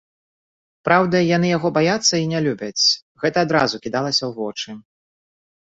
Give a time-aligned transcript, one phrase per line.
[0.89, 2.83] Праўда, яны яго баяцца і не любяць,
[3.27, 4.69] гэта адразу кідалася ў вочы.